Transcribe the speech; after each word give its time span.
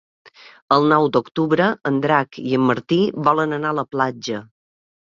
El 0.75 0.87
nou 0.93 1.05
d'octubre 1.17 1.67
en 1.91 2.01
Drac 2.07 2.41
i 2.47 2.57
en 2.61 2.67
Martí 2.73 3.01
volen 3.31 3.59
anar 3.61 3.77
a 3.77 3.83
la 3.83 3.89
platja. 3.95 4.47